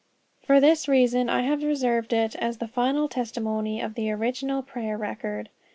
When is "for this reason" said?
0.43-1.29